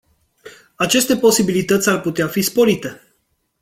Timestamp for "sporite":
2.41-3.01